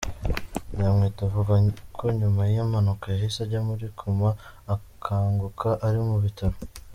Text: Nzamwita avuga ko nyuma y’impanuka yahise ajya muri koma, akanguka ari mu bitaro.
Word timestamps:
Nzamwita 0.73 1.21
avuga 1.27 1.53
ko 1.97 2.03
nyuma 2.19 2.41
y’impanuka 2.51 3.05
yahise 3.13 3.39
ajya 3.45 3.61
muri 3.67 3.85
koma, 3.99 4.29
akanguka 4.75 5.69
ari 5.87 5.99
mu 6.07 6.17
bitaro. 6.25 6.57